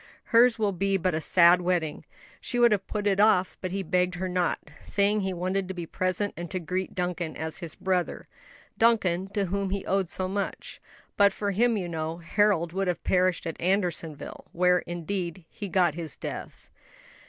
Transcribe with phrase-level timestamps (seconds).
[0.33, 2.03] hers will be but a sad wedding.
[2.39, 5.75] She would have put it off, but he begged her not, saying he wanted to
[5.75, 8.27] be present and to greet Duncan as his brother
[8.79, 10.81] Duncan, to whom he owed so much.
[11.17, 15.93] But for him, you know, Harold would have perished at Andersonville; where, indeed, he got
[15.93, 16.71] his death."